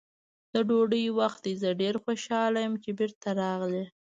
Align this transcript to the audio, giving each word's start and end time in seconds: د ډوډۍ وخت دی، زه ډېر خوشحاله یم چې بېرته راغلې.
د 0.53 0.55
ډوډۍ 0.67 1.05
وخت 1.19 1.39
دی، 1.45 1.53
زه 1.61 1.69
ډېر 1.81 1.95
خوشحاله 2.03 2.59
یم 2.65 2.73
چې 2.83 2.89
بېرته 2.99 3.27
راغلې. 3.41 3.85